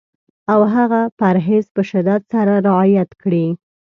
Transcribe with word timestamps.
او 0.53 0.61
هغه 0.75 1.01
پرهېز 1.19 1.65
په 1.75 1.81
شدت 1.89 2.21
سره 2.33 2.53
رعایت 2.67 3.09
کړي. 3.21 3.47